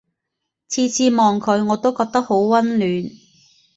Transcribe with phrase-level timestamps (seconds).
[0.67, 3.11] 次次望佢我都覺得好溫暖